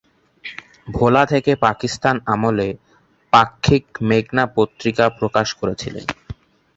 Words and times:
ভোলা 0.87 1.23
থেকে 1.25 1.51
পাকিস্তান 1.65 2.15
আমলে 2.25 2.67
‘পাক্ষিক 3.33 3.85
মেঘনা 4.09 4.43
পত্রিকা’ 4.55 5.05
প্রকাশ 5.19 5.47
করেছিলেন। 5.53 6.05